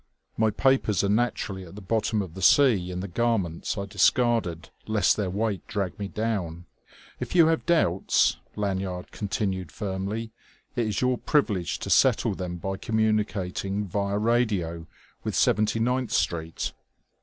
[0.35, 4.71] "My papers are naturally at the bottom of the sea, in the garments I discarded
[4.87, 6.65] lest their weight drag me down.
[7.19, 10.31] If you have doubts," Lanyard continued firmly,
[10.75, 14.87] "it is your privilege to settle them by communicating via radio
[15.23, 16.73] with Seventy ninth Street."